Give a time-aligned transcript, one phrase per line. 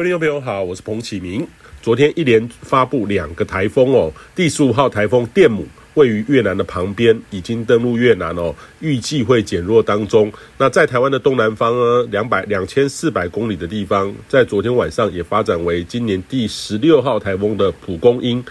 [0.00, 1.46] 各位听众朋友好，我是彭启明。
[1.82, 10.32] 昨天一连发布两个台风哦，第十五号台风电母位于越南的旁边，已经登陆越南哦，预计会减弱当中。
[10.56, 18.42] 那在台湾的东南方呢，两百两千四百公里的地方，在昨天晚上也发展为今年第十六号台风的蒲公英。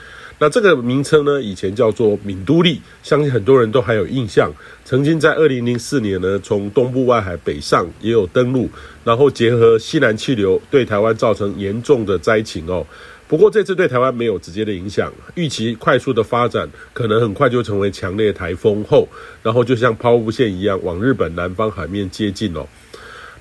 [0.41, 4.49] 那这个名称呢，以前叫做敏都利，相信很多人都还有印象。
[4.85, 8.69] 曾经在二零零四年呢，从东部外海北上也有登陆，
[9.03, 12.87] 然后结合西南气流，对台湾造成严重的灾情哦。
[13.27, 19.07] 不过这次对台湾没有直接的影响，预期快速的发展，可能很快就成为强烈台风后，
[19.43, 22.65] 然后就像抛物线一样往日本南方海面接近哦。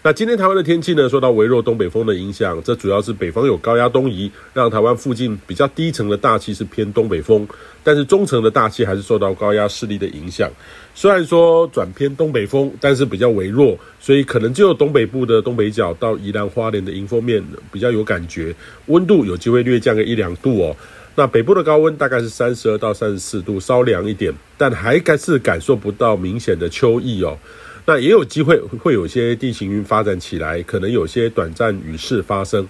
[0.00, 7.46] 那今天台湾的天气呢，受到微弱东北风的影响，这主要是北方有高压东移，让台湾附近比较低层的大气是偏东北风，
[7.82, 10.48] 但是中层的大气还是受到高压势力的影响。
[10.94, 17.42] 虽然说转偏东北风，但是比较微弱，所以可能只有东北部的东北角到宜兰花莲的迎风面
[17.72, 18.54] 比较有感觉，
[18.86, 20.76] 温度有机会略降个一两度哦。
[21.16, 27.36] 那北部的高温大概是三十二到三十四度，稍凉一点，但还是感受不到明显的秋意哦。
[27.88, 32.68] 那也有机会会有些地形云发展起来，可能有些短暂雨势发生。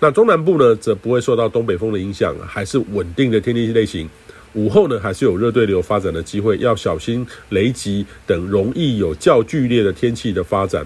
[0.00, 4.10] 那中南部呢，则不会受到东北风的影响，还是稳定的天气类型。
[4.54, 10.84] 午后呢，还是有热对流发展的机会，要小心雷击等容易有较剧烈的天气的发展。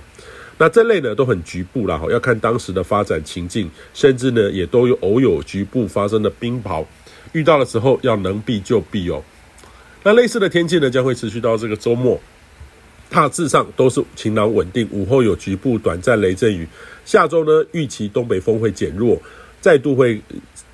[0.58, 6.84] 那这类呢，都很局部啦，要看当时的发展情境，甚至呢，也都有偶有局部发生的冰雹。
[7.32, 9.22] 遇到的时候要能避就避哦。
[10.02, 12.20] 那类似的天气呢，将会持续到这个周末。
[13.12, 16.66] 大致上都是晴朗稳定，午后有局部短暂雷阵雨。
[17.04, 19.20] 下周呢，预期东北风会减弱，
[19.60, 20.18] 再度会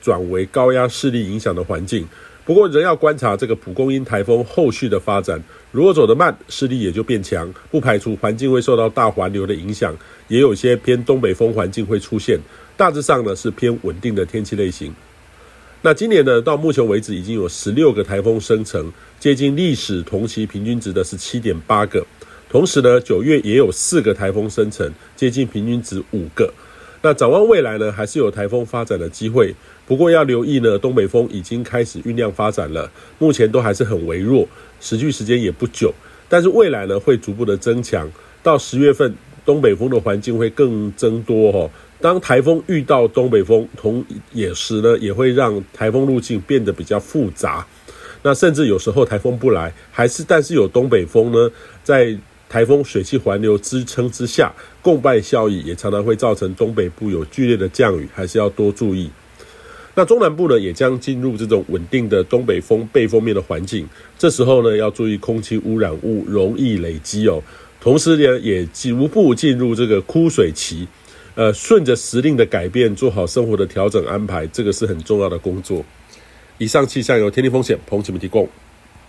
[0.01, 2.07] 转为高压势力影响的环境。
[2.45, 9.93] 不过仍要观察这个蒲公英台风后续的发展，如果走得慢，势力也就变强，不排除环境会受到大环流的影响，
[10.29, 12.39] 也有些偏东北风环境会出现。
[12.77, 14.95] 大致上呢，是偏稳定的天气类型。
[15.83, 22.07] 那今年呢，到目前为止已经有十六个台风生成，接近历史同期平均值的是七点八个。
[22.49, 26.53] 同时呢，九月也有四个台风生成，接近平均值五个。
[27.03, 29.55] 那展望未来呢，还是有台风发展的机会。
[29.87, 34.49] 不过要留意呢，东北风已经开始酝酿发展了，目前都还是很微弱，
[34.81, 35.95] 持续时间也不久。
[36.29, 38.11] 但是未来呢，会逐步的增强。
[38.43, 41.71] 到十月份，东北风的环境会更增多哦。
[42.01, 47.67] 当台风遇到东北风，同也时呢，也会让台风路径变得比较复杂。
[48.23, 51.51] 那甚至有时候台风不来，还是但是有东北风呢，
[51.83, 52.17] 在
[52.49, 59.11] 台风水气环流支撑之下，共伴效益也常常会造成东北部有剧烈的降雨，还是要多注意。
[59.95, 67.43] 那中南部呢，也将进入这种稳定的东北风背风面的环境，这时候呢，要注意空气污染物容易累积哦。
[67.81, 70.87] 同时呢，也逐步进入这个枯水期，
[71.35, 75.85] 呃，顺着时令的改变，做好生活的调整安排，这个是很重要的工作。
[76.59, 78.49] 以上气象由天气风险彭启明提供。